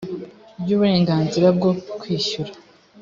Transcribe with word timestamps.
ry 0.61 0.69
uburenganzira 0.75 1.47
bwo 1.57 1.71
kwishyura 1.99 2.51